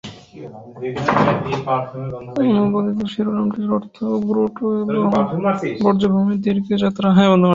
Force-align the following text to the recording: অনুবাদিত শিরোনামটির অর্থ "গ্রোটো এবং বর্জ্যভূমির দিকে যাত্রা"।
অনুবাদিত 2.53 2.99
শিরোনামটির 3.13 3.67
অর্থ 3.77 3.97
"গ্রোটো 4.21 4.65
এবং 4.83 5.03
বর্জ্যভূমির 5.83 6.39
দিকে 6.45 6.75
যাত্রা"। 6.83 7.07